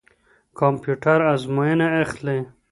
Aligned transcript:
کمپيوټر 0.59 1.19
آزموينه 1.33 1.87
اخلي. 2.03 2.39